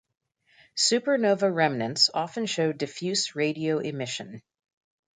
Supernova 0.75 1.53
remnants 1.53 2.09
often 2.11 2.47
show 2.47 2.71
diffuse 2.73 3.35
radio 3.35 3.77
emission. 3.77 4.41